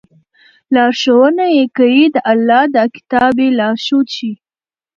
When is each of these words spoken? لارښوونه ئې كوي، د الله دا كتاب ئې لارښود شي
لارښوونه 0.73 1.45
ئې 1.55 1.63
كوي، 1.77 2.05
د 2.15 2.17
الله 2.31 2.63
دا 2.75 2.83
كتاب 2.95 3.33
ئې 3.43 3.49
لارښود 3.59 4.07
شي 4.17 4.31